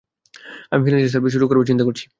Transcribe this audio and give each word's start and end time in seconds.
আমি 0.71 0.81
financial 0.83 1.13
service 1.13 1.31
শুরু 1.35 1.45
করার 1.47 1.69
চিন্তা 1.69 1.83
করছি। 1.87 2.05